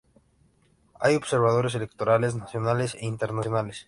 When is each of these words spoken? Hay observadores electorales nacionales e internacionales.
Hay 0.99 1.13
observadores 1.15 1.75
electorales 1.75 2.33
nacionales 2.33 2.95
e 2.95 3.05
internacionales. 3.05 3.79